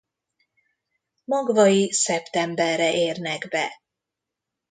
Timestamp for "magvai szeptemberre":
1.23-2.93